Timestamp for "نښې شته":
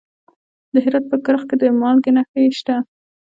2.15-2.75